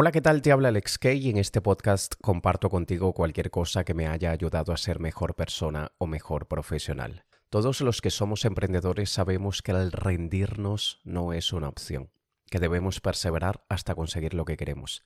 [0.00, 0.42] Hola, ¿qué tal?
[0.42, 4.30] Te habla Alex Kay y en este podcast comparto contigo cualquier cosa que me haya
[4.30, 7.24] ayudado a ser mejor persona o mejor profesional.
[7.50, 12.12] Todos los que somos emprendedores sabemos que el rendirnos no es una opción,
[12.48, 15.04] que debemos perseverar hasta conseguir lo que queremos.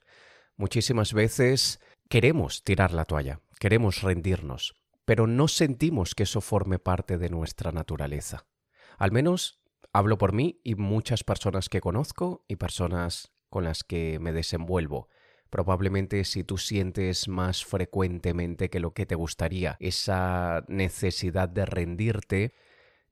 [0.59, 1.81] Muchísimas veces
[2.11, 4.75] queremos tirar la toalla, queremos rendirnos,
[5.07, 8.45] pero no sentimos que eso forme parte de nuestra naturaleza.
[8.99, 9.63] Al menos
[9.95, 15.09] hablo por mí y muchas personas que conozco y personas con las que me desenvuelvo.
[15.51, 22.55] Probablemente si tú sientes más frecuentemente que lo que te gustaría esa necesidad de rendirte,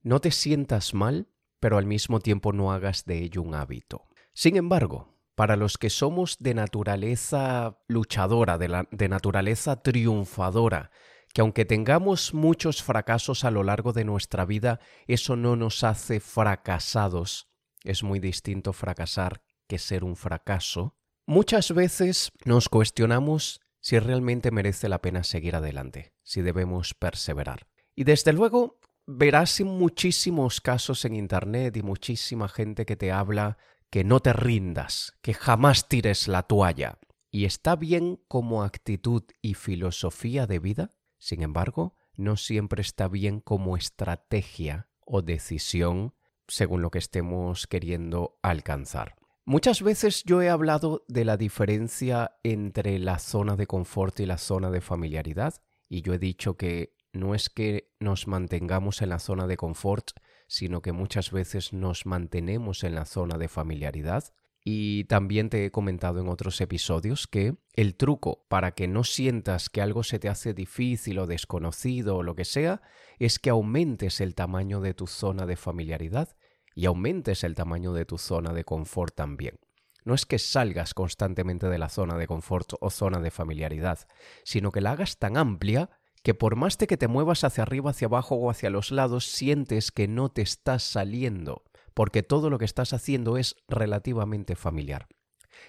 [0.02, 1.28] no te sientas mal,
[1.60, 4.08] pero al mismo tiempo no hagas de ello un hábito.
[4.32, 10.90] Sin embargo, para los que somos de naturaleza luchadora, de, de naturaleza triunfadora,
[11.34, 16.20] que aunque tengamos muchos fracasos a lo largo de nuestra vida, eso no nos hace
[16.20, 17.52] fracasados.
[17.84, 24.88] Es muy distinto fracasar que ser un fracaso, muchas veces nos cuestionamos si realmente merece
[24.88, 27.68] la pena seguir adelante, si debemos perseverar.
[27.94, 33.58] Y desde luego verás muchísimos casos en Internet y muchísima gente que te habla
[33.90, 36.98] que no te rindas, que jamás tires la toalla.
[37.30, 43.38] Y está bien como actitud y filosofía de vida, sin embargo, no siempre está bien
[43.40, 46.14] como estrategia o decisión
[46.48, 49.19] según lo que estemos queriendo alcanzar.
[49.50, 54.38] Muchas veces yo he hablado de la diferencia entre la zona de confort y la
[54.38, 55.54] zona de familiaridad
[55.88, 60.12] y yo he dicho que no es que nos mantengamos en la zona de confort,
[60.46, 64.22] sino que muchas veces nos mantenemos en la zona de familiaridad.
[64.62, 69.68] Y también te he comentado en otros episodios que el truco para que no sientas
[69.68, 72.82] que algo se te hace difícil o desconocido o lo que sea,
[73.18, 76.36] es que aumentes el tamaño de tu zona de familiaridad
[76.80, 79.60] y aumentes el tamaño de tu zona de confort también.
[80.06, 83.98] No es que salgas constantemente de la zona de confort o zona de familiaridad,
[84.44, 85.90] sino que la hagas tan amplia
[86.22, 89.26] que por más de que te muevas hacia arriba, hacia abajo o hacia los lados,
[89.26, 95.06] sientes que no te estás saliendo, porque todo lo que estás haciendo es relativamente familiar.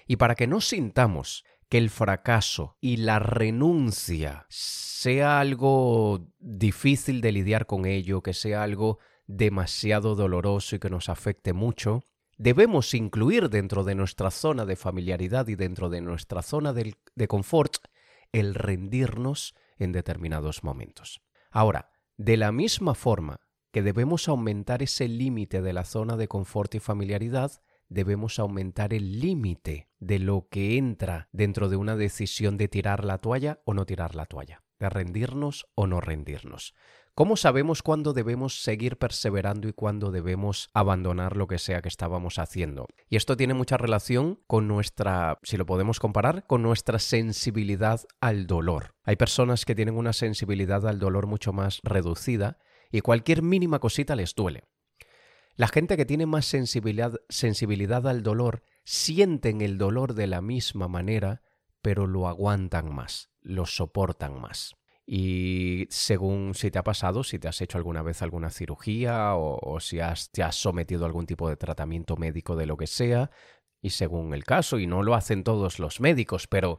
[0.06, 7.32] Y para que no sintamos que el fracaso y la renuncia sea algo difícil de
[7.32, 8.98] lidiar con ello, que sea algo
[9.36, 12.04] demasiado doloroso y que nos afecte mucho,
[12.36, 16.94] debemos incluir dentro de nuestra zona de familiaridad y dentro de nuestra zona de,
[17.28, 17.86] confort
[18.32, 21.22] el rendirnos en determinados momentos.
[21.50, 23.40] Ahora, de la misma forma
[23.72, 29.20] que debemos aumentar ese límite de la zona de confort y familiaridad, debemos aumentar el
[29.20, 33.86] límite de lo que entra dentro de una decisión de tirar la toalla o no
[33.86, 36.74] tirar la toalla, de rendirnos o no rendirnos.
[37.14, 42.38] ¿Cómo sabemos cuándo debemos seguir perseverando y cuándo debemos abandonar lo que sea que estábamos
[42.38, 42.86] haciendo?
[43.10, 48.46] Y esto tiene mucha relación con nuestra, si lo podemos comparar, con nuestra sensibilidad al
[48.46, 48.94] dolor.
[49.04, 52.56] Hay personas que tienen una sensibilidad al dolor mucho más reducida
[52.90, 54.64] y cualquier mínima cosita les duele.
[55.54, 60.88] La gente que tiene más sensibilidad, sensibilidad al dolor sienten el dolor de la misma
[60.88, 61.42] manera,
[61.82, 64.76] pero lo aguantan más, lo soportan más.
[65.04, 69.80] Y según si te ha pasado, si te has hecho alguna vez alguna cirugía o,
[69.80, 73.30] si has, te has sometido a algún tipo de tratamiento médico de lo que sea,
[73.80, 76.78] y según el caso, y no lo hacen todos los médicos, pero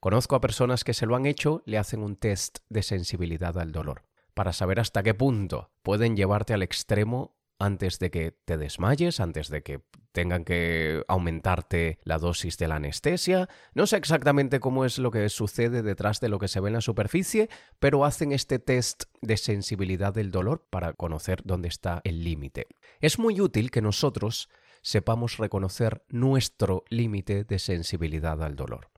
[0.00, 3.70] conozco a personas que se lo han hecho, le hacen un test de sensibilidad al
[3.70, 9.20] dolor, para saber hasta qué punto pueden llevarte al extremo antes de que te desmayes,
[9.20, 9.82] antes de que
[10.18, 13.48] tengan que aumentarte la dosis de la anestesia.
[13.72, 16.72] No sé exactamente cómo es lo que sucede detrás de lo que se ve en
[16.72, 17.48] la superficie,
[17.78, 22.66] pero hacen este test de sensibilidad del dolor para conocer dónde está el límite.
[22.98, 24.48] Es muy útil que nosotros
[24.82, 28.90] sepamos reconocer nuestro límite de sensibilidad al dolor.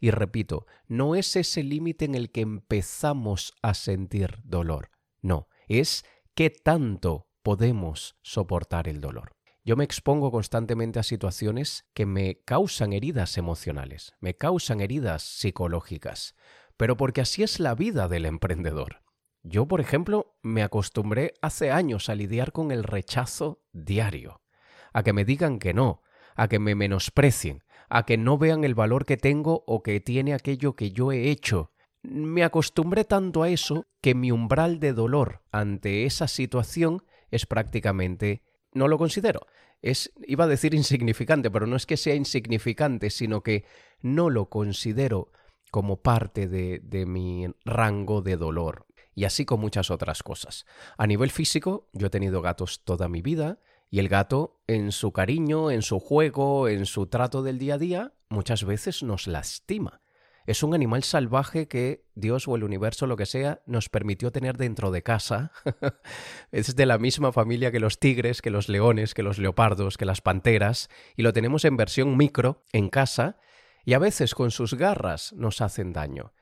[0.00, 4.90] Y repito, no es ese límite en el que empezamos a sentir dolor,
[5.22, 9.36] no, es qué tanto podemos soportar el dolor.
[9.66, 16.34] Yo me expongo constantemente a situaciones que me causan heridas emocionales, me causan heridas psicológicas,
[16.76, 19.02] pero porque así es la vida del emprendedor.
[19.42, 24.42] Yo, por ejemplo, me acostumbré hace años a lidiar con el rechazo diario,
[24.92, 26.02] a que me digan que no,
[26.36, 30.34] a que me menosprecien, a que no vean el valor que tengo o que tiene
[30.34, 31.72] aquello que yo he hecho.
[32.02, 38.42] Me acostumbré tanto a eso que mi umbral de dolor ante esa situación es prácticamente
[38.74, 39.46] no lo considero.
[39.80, 43.64] Es, iba a decir insignificante, pero no es que sea insignificante, sino que
[44.00, 45.30] no lo considero
[45.70, 48.86] como parte de, de mi rango de dolor.
[49.14, 50.66] Y así con muchas otras cosas.
[50.98, 53.60] A nivel físico, yo he tenido gatos toda mi vida,
[53.90, 57.78] y el gato, en su cariño, en su juego, en su trato del día a
[57.78, 60.00] día, muchas veces nos lastima.
[60.46, 64.58] Es un animal salvaje que Dios o el universo, lo que sea, nos permitió tener
[64.58, 65.52] dentro de casa.
[66.52, 70.04] es de la misma familia que los tigres, que los leones, que los leopardos, que
[70.04, 73.38] las panteras, y lo tenemos en versión micro, en casa,
[73.86, 76.32] y a veces con sus garras nos hacen daño.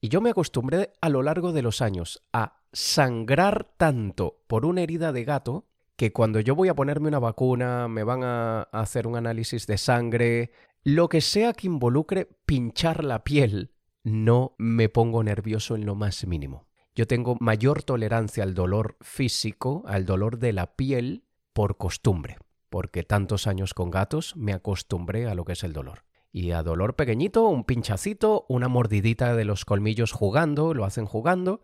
[0.00, 4.82] Y yo me acostumbré a lo largo de los años a sangrar tanto por una
[4.82, 5.66] herida de gato
[5.96, 9.78] que cuando yo voy a ponerme una vacuna, me van a hacer un análisis de
[9.78, 10.52] sangre,
[10.94, 13.74] lo que sea que involucre pinchar la piel,
[14.04, 16.66] no me pongo nervioso en lo más mínimo.
[16.94, 22.38] Yo tengo mayor tolerancia al dolor físico, al dolor de la piel, por costumbre,
[22.70, 26.04] porque tantos años con gatos me acostumbré a lo que es el dolor.
[26.32, 31.60] Y a dolor pequeñito, un pinchacito, una mordidita de los colmillos jugando, lo hacen jugando,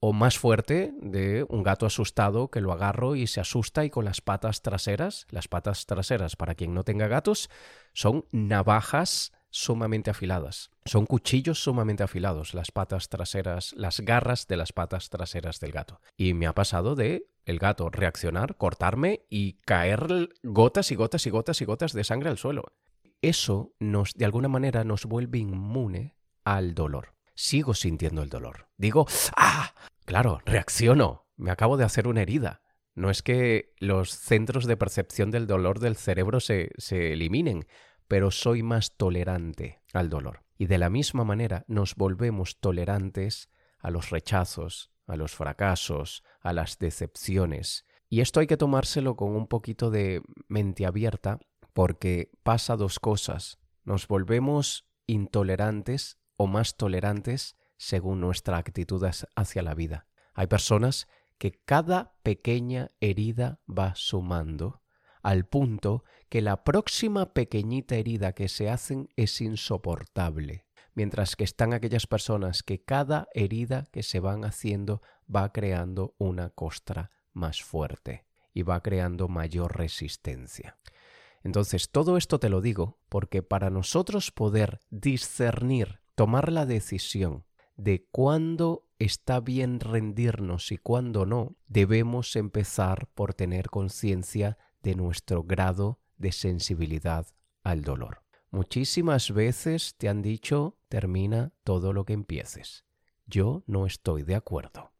[0.00, 4.06] o más fuerte de un gato asustado que lo agarro y se asusta y con
[4.06, 7.50] las patas traseras, las patas traseras para quien no tenga gatos,
[7.92, 10.70] son navajas sumamente afiladas.
[10.86, 16.00] Son cuchillos sumamente afilados, las patas traseras, las garras de las patas traseras del gato.
[16.16, 21.30] Y me ha pasado de el gato reaccionar, cortarme y caer gotas y gotas y
[21.30, 22.72] gotas y gotas de sangre al suelo.
[23.20, 28.68] Eso nos, de alguna manera, nos vuelve inmune al dolor sigo sintiendo el dolor.
[28.76, 29.06] Digo,
[29.36, 29.74] ¡ah!
[30.04, 31.26] Claro, reacciono.
[31.36, 32.62] Me acabo de hacer una herida.
[32.94, 37.66] No es que los centros de percepción del dolor del cerebro se, se eliminen,
[38.08, 40.42] pero soy más tolerante al dolor.
[40.58, 43.48] Y de la misma manera nos volvemos tolerantes
[43.78, 47.86] a los rechazos, a los fracasos, a las decepciones.
[48.10, 51.38] Y esto hay que tomárselo con un poquito de mente abierta
[51.72, 53.58] porque pasa dos cosas.
[53.84, 59.04] Nos volvemos intolerantes o más tolerantes según nuestra actitud
[59.36, 60.06] hacia la vida.
[60.32, 61.06] Hay personas
[61.36, 64.80] que cada pequeña herida va sumando
[65.22, 70.64] al punto que la próxima pequeñita herida que se hacen es insoportable,
[70.94, 76.48] mientras que están aquellas personas que cada herida que se van haciendo va creando una
[76.48, 80.78] costra más fuerte y va creando mayor resistencia.
[81.42, 87.46] Entonces, todo esto te lo digo porque para nosotros poder discernir tomar la decisión
[87.76, 95.44] de cuándo está bien rendirnos y cuándo no, debemos empezar por tener conciencia de nuestro
[95.44, 97.26] grado de sensibilidad
[97.62, 98.22] al dolor.
[98.50, 102.84] Muchísimas veces te han dicho termina todo lo que empieces.
[103.24, 104.92] Yo no estoy de acuerdo.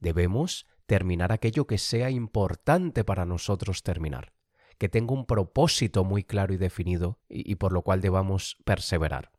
[0.00, 4.32] Debemos terminar aquello que sea importante para nosotros terminar,
[4.78, 9.35] que tenga un propósito muy claro y definido y, y por lo cual debamos perseverar.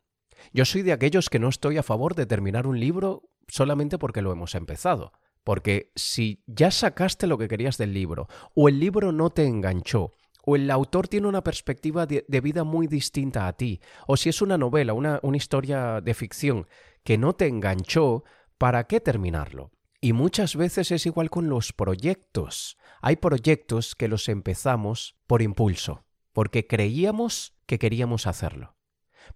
[0.52, 4.22] Yo soy de aquellos que no estoy a favor de terminar un libro solamente porque
[4.22, 5.12] lo hemos empezado.
[5.44, 10.14] Porque si ya sacaste lo que querías del libro, o el libro no te enganchó,
[10.44, 14.42] o el autor tiene una perspectiva de, vida muy distinta a ti, o si es
[14.42, 16.66] una novela, una, una historia de ficción
[17.02, 18.24] que no te enganchó,
[18.58, 19.72] ¿para qué terminarlo?
[20.00, 22.76] Y muchas veces es igual con los proyectos.
[23.00, 28.77] Hay proyectos que los empezamos por impulso, porque creíamos que queríamos hacerlo.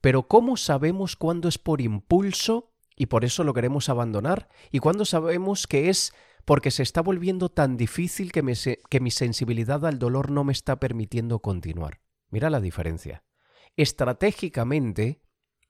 [0.00, 4.48] Pero ¿cómo sabemos cuándo es por impulso y por eso lo queremos abandonar?
[4.70, 6.12] ¿Y cuándo sabemos que es
[6.44, 10.80] porque se está volviendo tan difícil que, que mi sensibilidad al dolor no me está
[10.80, 12.00] permitiendo continuar?
[12.30, 13.24] Mira la diferencia.
[13.76, 15.22] Estratégicamente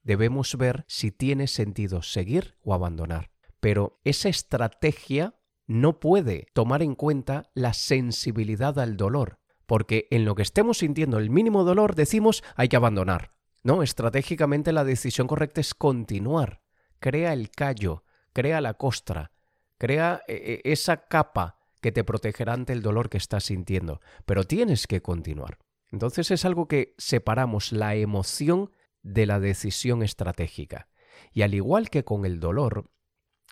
[0.02, 3.30] debemos ver si tiene sentido seguir o abandonar.
[3.60, 5.36] Pero esa estrategia
[5.66, 11.18] no puede tomar en cuenta la sensibilidad al dolor, porque en lo que estemos sintiendo
[11.18, 13.32] el mínimo dolor decimos hay que abandonar.
[13.62, 16.62] No, estratégicamente la decisión correcta es continuar.
[16.98, 19.32] Crea el callo, crea la costra,
[19.78, 24.44] crea eh, eh, esa capa que te protegerá ante el dolor que estás sintiendo, pero
[24.44, 25.58] tienes que continuar.
[25.90, 28.70] Entonces es algo que separamos la emoción
[29.02, 30.88] de la decisión estratégica.
[31.32, 32.90] Y al igual que con el dolor,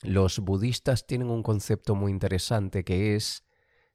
[0.03, 3.45] los budistas tienen un concepto muy interesante que es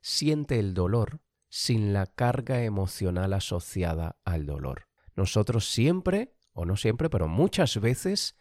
[0.01, 4.84] siente el dolor sin la carga emocional asociada al dolor.
[5.15, 8.35] Nosotros siempre, o no siempre, pero muchas veces,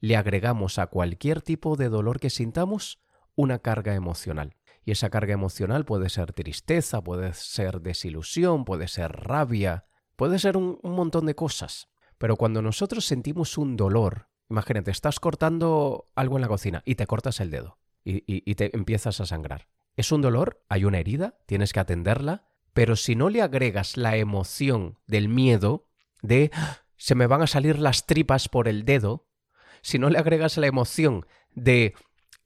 [0.00, 3.00] le agregamos a cualquier tipo de dolor que sintamos
[3.34, 4.56] una carga emocional.
[4.84, 10.56] Y esa carga emocional puede ser tristeza, puede ser desilusión, puede ser rabia, puede ser
[10.56, 11.88] un, montón de cosas.
[12.18, 17.06] Pero cuando nosotros sentimos un dolor, imagínate, estás cortando algo en la cocina y te
[17.06, 19.68] cortas el dedo y, te empiezas a sangrar.
[19.96, 24.16] Es un dolor, hay una herida, tienes que atenderla, pero si no le agregas la
[24.16, 25.88] emoción del miedo,
[26.22, 26.50] de
[26.96, 29.26] se me van a salir las tripas por el dedo,
[29.82, 31.94] si no le agregas la emoción de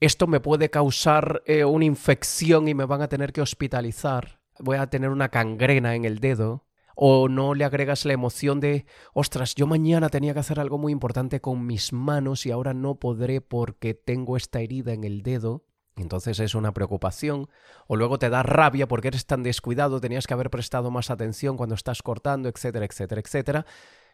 [0.00, 4.76] esto me puede causar eh, una infección y me van a tener que hospitalizar, voy
[4.76, 6.66] a tener una cangrena en el dedo,
[6.96, 10.92] o no le agregas la emoción de, ostras, yo mañana tenía que hacer algo muy
[10.92, 15.64] importante con mis manos y ahora no podré porque tengo esta herida en el dedo.
[15.96, 17.48] Entonces es una preocupación,
[17.86, 21.56] o luego te da rabia porque eres tan descuidado, tenías que haber prestado más atención
[21.56, 23.66] cuando estás cortando, etcétera, etcétera, etcétera.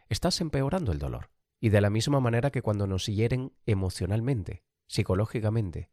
[0.08, 1.30] Estás empeorando el dolor.
[1.58, 5.90] Y de la misma manera que cuando nos hieren emocionalmente, psicológicamente,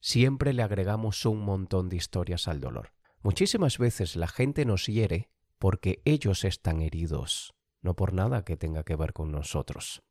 [0.00, 2.92] siempre le agregamos un montón de historias al dolor.
[3.22, 8.84] Muchísimas veces la gente nos hiere porque ellos están heridos, no por nada que tenga
[8.84, 10.02] que ver con nosotros.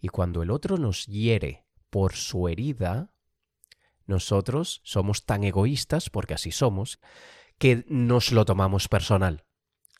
[0.00, 3.11] Y cuando el otro nos hiere por su herida,
[4.06, 7.00] nosotros somos tan egoístas, porque así somos,
[7.58, 9.44] que nos lo tomamos personal.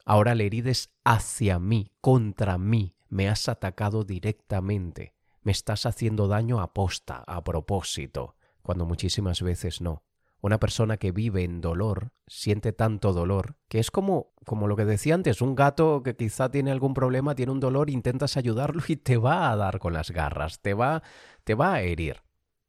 [0.05, 6.29] Ahora la herida es hacia mí, contra mí, me has atacado directamente, me estás haciendo
[6.29, 10.03] daño a posta, a propósito, cuando muchísimas veces no.
[10.41, 14.85] Una persona que vive en dolor siente tanto dolor que es como, como lo que
[14.85, 18.97] decía antes, un gato que quizá tiene algún problema, tiene un dolor, intentas ayudarlo y
[18.97, 21.05] te va a dar con las garras, te va,
[21.45, 22.23] te va a herir,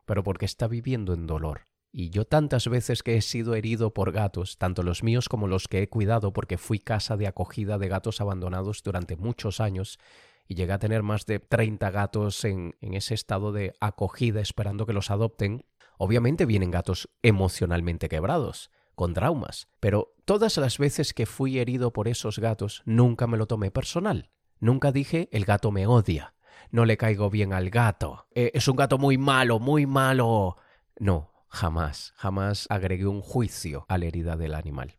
[0.05, 1.67] pero porque está viviendo en dolor.
[1.91, 5.67] Y yo tantas veces que he sido herido por gatos, tanto los míos como los
[5.67, 9.99] que he cuidado, porque fui casa de acogida de gatos abandonados durante muchos años,
[10.47, 14.85] y llegué a tener más de 30 gatos en, en ese estado de acogida esperando
[14.85, 15.65] que los adopten,
[15.97, 22.07] Obviamente vienen gatos emocionalmente quebrados, con traumas, pero todas las veces que fui herido por
[22.07, 24.29] esos gatos nunca me lo tomé personal.
[24.59, 26.32] Nunca dije el gato me odia,
[26.71, 30.57] no le caigo bien al gato, eh, es un gato muy malo, muy malo.
[30.99, 34.97] No, jamás, jamás agregué un juicio a la herida del animal.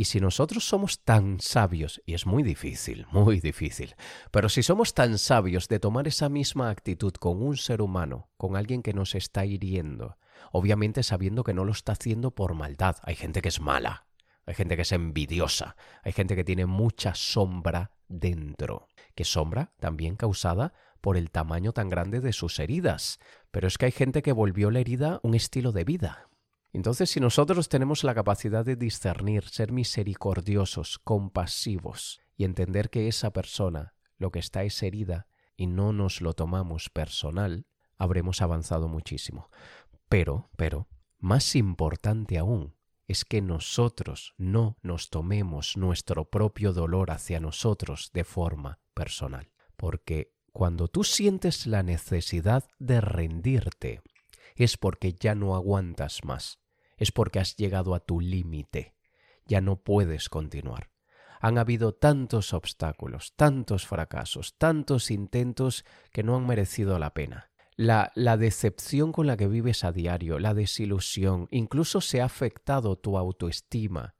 [0.00, 3.96] Y si nosotros somos tan sabios, y es muy difícil, muy difícil,
[4.30, 8.54] pero si somos tan sabios de tomar esa misma actitud con un ser humano, con
[8.54, 10.16] alguien que nos está hiriendo,
[10.52, 14.06] obviamente sabiendo que no lo está haciendo por maldad, hay gente que es mala,
[14.46, 15.74] hay gente que es envidiosa,
[16.04, 18.86] hay gente que tiene mucha sombra dentro,
[19.18, 23.18] que sombra también causada por el tamaño tan grande de sus heridas,
[23.50, 26.28] pero es que hay gente que volvió la herida un estilo de vida,
[26.72, 33.32] entonces, si nosotros tenemos la capacidad de discernir, ser misericordiosos, compasivos y entender que esa
[33.32, 39.50] persona lo que está es herida y no nos lo tomamos personal, habremos avanzado muchísimo.
[40.08, 40.86] Pero, pero,
[41.18, 42.76] más importante aún,
[43.08, 49.48] es que nosotros no nos tomemos nuestro propio dolor hacia nosotros de forma personal.
[49.76, 54.02] Porque cuando tú sientes la necesidad de rendirte,
[54.56, 56.58] es porque ya no aguantas más,
[56.96, 58.96] es porque has llegado a tu límite,
[59.46, 60.90] ya no puedes continuar.
[61.40, 67.52] Han habido tantos obstáculos, tantos fracasos, tantos intentos que no han merecido la pena.
[67.76, 72.96] La, la, decepción con la que vives a diario, la desilusión, incluso se ha afectado
[72.96, 74.16] tu autoestima.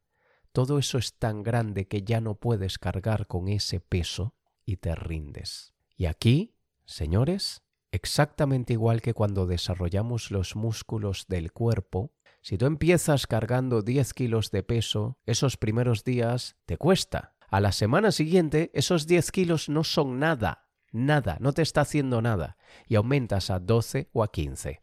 [0.52, 4.37] Todo eso es tan grande que ya no puedes cargar con ese peso
[4.68, 5.74] y te rindes.
[5.96, 13.26] Y aquí, señores, Exactamente igual que cuando desarrollamos los músculos del cuerpo, si tú empiezas
[13.26, 17.34] cargando 10 kilos de peso, esos primeros días te cuesta.
[17.48, 22.20] A la semana siguiente, esos 10 kilos no son nada, nada, no te está haciendo
[22.20, 24.82] nada, y aumentas a 12 o a 15.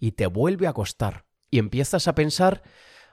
[0.00, 1.26] Y te vuelve a costar.
[1.50, 2.62] Y empiezas a pensar,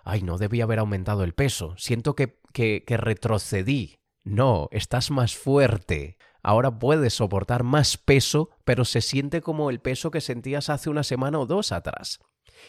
[0.06, 4.00] ay, no debía haber aumentado el peso, siento que, que, que retrocedí.
[4.24, 10.12] No, estás más fuerte ahora puedes soportar más peso, pero se siente como el peso
[10.12, 12.20] que sentías hace una semana o dos atrás.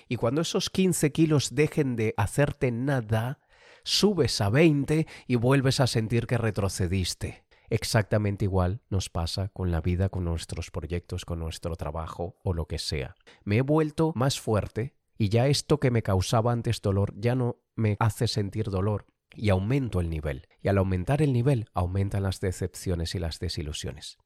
[0.08, 3.40] Y cuando esos 15 kilos dejen de hacerte nada,
[3.82, 7.44] subes a 20 y vuelves a sentir que retrocediste.
[7.68, 12.66] Exactamente igual nos pasa con la vida, con nuestros proyectos, con nuestro trabajo o lo
[12.66, 13.14] que sea.
[13.42, 17.56] Me he vuelto más fuerte y ya esto que me causaba antes dolor ya no
[17.75, 19.06] me hace sentir dolor
[19.37, 20.47] y aumento el nivel.
[20.62, 24.19] Y al aumentar el nivel, aumentan las decepciones y las desilusiones.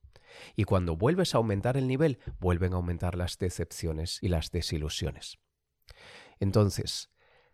[0.57, 5.39] Y cuando vuelves a aumentar el nivel, vuelven a aumentar las decepciones y las desilusiones.
[6.41, 7.11] Entonces,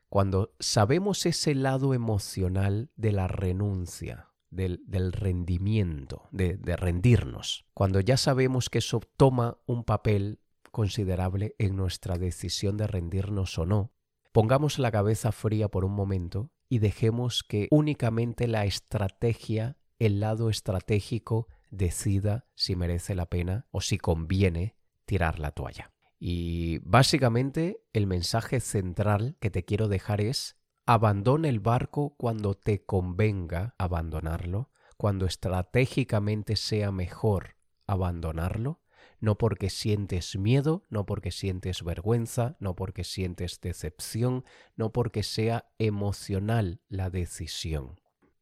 [0.08, 8.16] cuando sabemos ese lado emocional de la renuncia, del, rendimiento, de, de rendirnos, cuando ya
[8.16, 13.92] sabemos que eso toma un papel considerable en nuestra decisión de rendirnos o no,
[14.32, 20.50] pongamos la cabeza fría por un momento y dejemos que únicamente la estrategia, el lado
[20.50, 25.92] estratégico, decida si merece la pena o si conviene tirar la toalla.
[26.18, 32.84] Y básicamente el mensaje central que te quiero dejar es abandona el barco cuando te
[32.84, 37.54] convenga abandonarlo, cuando estratégicamente sea mejor
[37.86, 38.80] abandonarlo
[39.20, 44.44] no porque sientes miedo, no porque sientes vergüenza, no porque sientes decepción,
[44.76, 48.00] no porque sea emocional la decisión.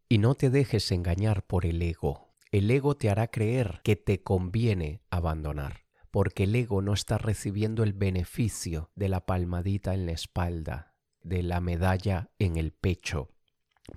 [0.08, 2.34] Y no te dejes engañar por el ego.
[2.50, 7.82] El ego te hará creer que te conviene abandonar, porque el ego no está recibiendo
[7.82, 13.30] el beneficio de la palmadita en la espalda, de la medalla en el pecho,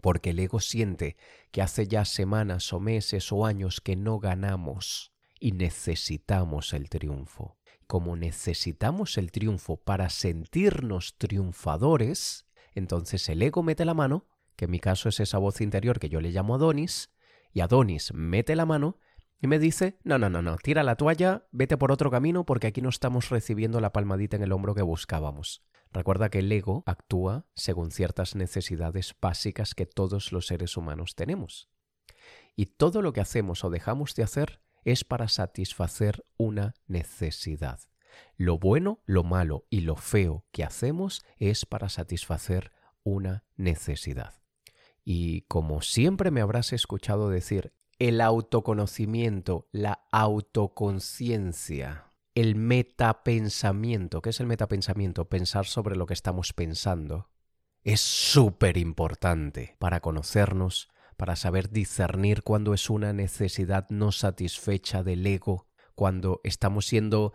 [0.01, 1.17] porque el ego siente
[1.51, 5.14] que hace ya semanas o meses o años que no ganamos
[5.45, 7.59] y necesitamos el triunfo.
[7.85, 14.25] Como necesitamos el triunfo para sentirnos triunfadores, entonces el ego mete la mano,
[14.55, 17.11] que en mi caso es esa voz interior que yo le llamo Adonis,
[17.53, 18.97] y Adonis mete la mano
[19.39, 22.65] y me dice, no, no, no, no, tira la toalla, vete por otro camino porque
[22.65, 25.61] aquí no estamos recibiendo la palmadita en el hombro que buscábamos.
[25.91, 31.69] Recuerda que el ego actúa según ciertas necesidades básicas que todos los seres humanos tenemos.
[32.55, 37.81] Y todo lo que hacemos o dejamos de hacer es para satisfacer una necesidad.
[38.37, 42.71] Lo bueno, lo malo y lo feo que hacemos es para satisfacer
[43.03, 44.35] una necesidad.
[45.03, 54.21] Y como siempre me habrás escuchado decir, el autoconocimiento, la autoconciencia el metapensamiento.
[54.21, 55.29] ¿Qué es el metapensamiento?
[55.29, 57.29] Pensar sobre lo que estamos pensando.
[57.81, 65.25] Es súper importante para conocernos, para saber discernir cuando es una necesidad no satisfecha del
[65.25, 67.33] ego, cuando estamos siendo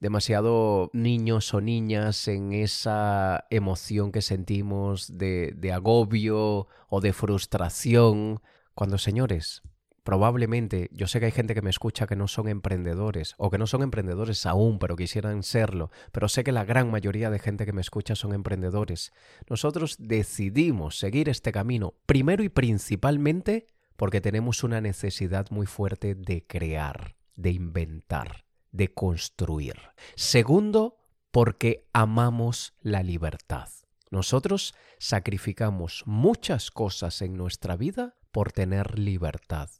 [0.00, 8.42] demasiado niños o niñas en esa emoción que sentimos de, de agobio o de frustración,
[8.74, 9.62] cuando señores,
[10.02, 13.58] probablemente, yo sé que hay gente que me escucha que no son emprendedores o que
[13.58, 17.64] no son emprendedores aún, pero quisieran serlo, pero sé que la gran mayoría de gente
[17.66, 19.12] que me escucha son emprendedores.
[19.48, 23.66] Nosotros decidimos seguir este camino primero y principalmente
[23.96, 29.76] porque tenemos una necesidad muy fuerte de crear, de inventar, de construir.
[30.16, 30.96] Segundo,
[31.30, 33.68] porque amamos la libertad.
[34.10, 39.70] Nosotros sacrificamos muchas cosas en nuestra vida por tener libertad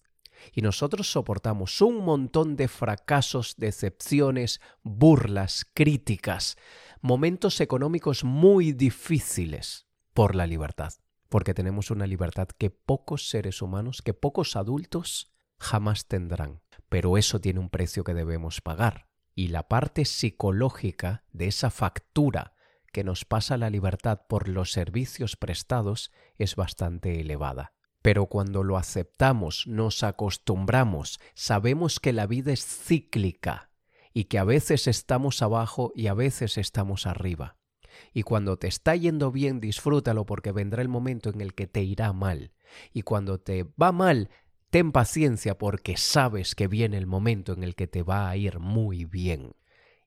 [0.52, 6.56] y nosotros soportamos un montón de fracasos, decepciones, burlas, críticas,
[7.00, 10.92] momentos económicos muy difíciles por la libertad,
[11.28, 16.60] porque tenemos una libertad que pocos seres humanos, que pocos adultos jamás tendrán.
[16.88, 19.08] Pero eso tiene un precio que debemos pagar.
[19.34, 22.54] Y la parte psicológica de esa factura
[22.92, 27.72] que nos pasa la libertad por los servicios prestados es bastante elevada.
[28.02, 33.70] Pero cuando lo aceptamos, nos acostumbramos, sabemos que la vida es cíclica
[34.12, 37.56] y que a veces estamos abajo y a veces estamos arriba.
[38.12, 41.82] Y cuando te está yendo bien, disfrútalo porque vendrá el momento en el que te
[41.82, 42.52] irá mal.
[42.92, 44.30] Y cuando te va mal,
[44.70, 48.58] ten paciencia porque sabes que viene el momento en el que te va a ir
[48.58, 49.54] muy bien.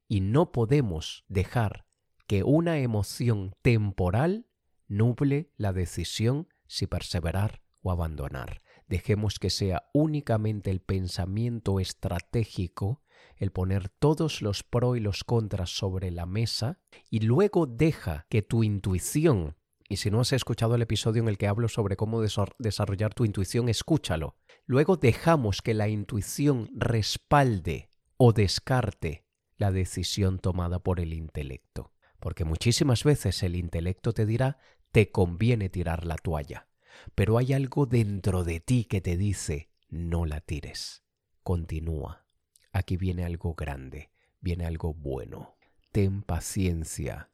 [0.08, 1.86] Y no podemos dejar
[2.28, 4.48] que una emoción temporal
[4.88, 8.62] nuble la decisión si perseverar abandonar.
[8.88, 13.02] Dejemos que sea únicamente el pensamiento estratégico,
[13.38, 18.42] el poner todos los pros y los contras sobre la mesa y luego deja que
[18.42, 19.56] tu intuición,
[19.88, 23.24] y si no has escuchado el episodio en el que hablo sobre cómo desarrollar tu
[23.26, 24.36] intuición, escúchalo.
[24.66, 29.26] Luego dejamos que la intuición respalde o descarte
[29.58, 31.94] la decisión tomada por el intelecto.
[32.20, 34.58] Porque muchísimas veces el intelecto te dirá
[34.92, 36.68] te conviene tirar la toalla
[37.16, 41.04] pero hay algo dentro de ti que te dice, no la tires,
[41.44, 42.26] continúa.
[42.72, 45.56] Aquí viene algo grande, viene algo bueno.
[45.92, 47.32] Ten paciencia,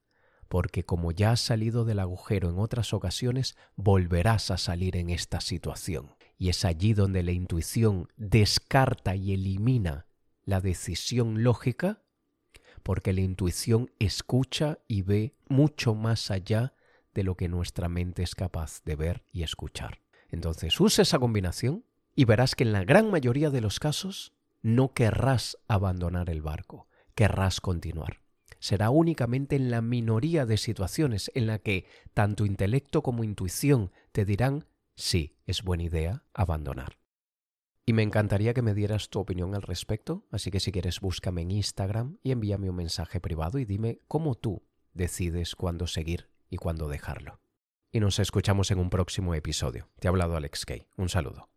[0.47, 5.41] porque como ya has salido del agujero en otras ocasiones, volverás a salir en esta
[5.41, 6.15] situación.
[6.37, 10.07] Y es allí donde la intuición descarta y elimina
[10.43, 12.03] la decisión lógica,
[12.83, 16.73] porque la intuición escucha y ve mucho más allá
[17.13, 20.01] de lo que nuestra mente es capaz de ver y escuchar.
[20.29, 21.83] Entonces usa esa combinación
[22.15, 26.87] y verás que en la gran mayoría de los casos no querrás abandonar el barco,
[27.15, 28.21] querrás continuar.
[28.59, 34.23] Será únicamente en la minoría de situaciones en la que tanto intelecto como intuición te
[34.23, 36.99] dirán sí, es buena idea abandonar.
[37.85, 41.41] Y me encantaría que me dieras tu opinión al respecto, así que si quieres búscame
[41.41, 44.61] en Instagram y envíame un mensaje privado y dime cómo tú
[44.93, 47.39] decides cuándo seguir y cuándo dejarlo.
[47.91, 49.89] Y nos escuchamos en un próximo episodio.
[49.99, 50.87] Te ha hablado Alex Kay.
[50.97, 51.49] Un saludo.